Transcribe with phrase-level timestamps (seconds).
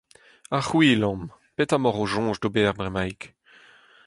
[0.51, 1.21] Ha c’hwi, Lom,
[1.55, 3.21] petra emaoc’h o soñj ober, bremaik?